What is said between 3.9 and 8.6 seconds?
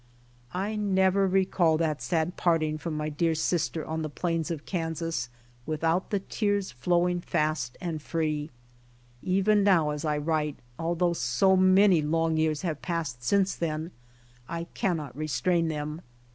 the plains of Kansas without the tears flow ing fast and free.